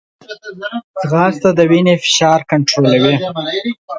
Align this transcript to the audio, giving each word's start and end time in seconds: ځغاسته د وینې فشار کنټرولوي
ځغاسته 1.01 1.49
د 1.57 1.59
وینې 1.71 1.95
فشار 2.03 2.39
کنټرولوي 2.51 3.15